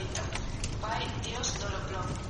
Filofronathanata 0.00 0.40
Pai 0.80 1.04
Dios 1.22 1.60
Doloplón, 1.60 2.29